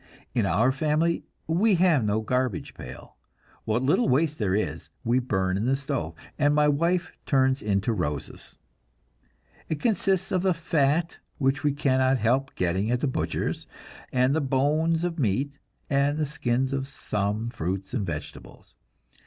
In 0.33 0.47
our 0.47 0.71
family 0.71 1.25
we 1.45 1.75
have 1.75 2.03
no 2.03 2.21
garbage 2.21 2.73
pail. 2.73 3.17
What 3.65 3.83
little 3.83 4.09
waste 4.09 4.39
there 4.39 4.55
is, 4.55 4.89
we 5.03 5.19
burn 5.19 5.57
in 5.57 5.65
the 5.67 5.75
stove, 5.75 6.15
and 6.39 6.55
my 6.55 6.67
wife 6.67 7.11
turns 7.27 7.61
it 7.61 7.67
into 7.67 7.93
roses. 7.93 8.57
It 9.69 9.79
consists 9.79 10.31
of 10.31 10.41
the 10.41 10.55
fat 10.55 11.19
which 11.37 11.63
we 11.63 11.71
cannot 11.71 12.17
help 12.17 12.55
getting 12.55 12.89
at 12.89 13.01
the 13.01 13.07
butcher's, 13.07 13.67
and 14.11 14.33
the 14.35 14.41
bones 14.41 15.03
of 15.03 15.19
meat, 15.19 15.59
and 15.87 16.17
the 16.17 16.25
skins 16.25 16.73
of 16.73 16.87
some 16.87 17.51
fruits 17.51 17.93
and 17.93 18.03
vegetables. 18.03 18.73